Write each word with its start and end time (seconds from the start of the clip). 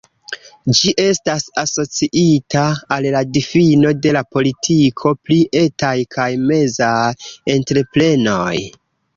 Ĝi 0.77 0.93
estas 1.01 1.43
asociita 1.63 2.63
al 2.95 3.07
la 3.15 3.21
difino 3.35 3.93
de 4.07 4.15
la 4.17 4.23
politiko 4.37 5.13
pri 5.29 5.39
etaj 5.63 5.95
kaj 6.17 6.29
mezaj 6.49 6.99
entreprenoj. 7.59 8.53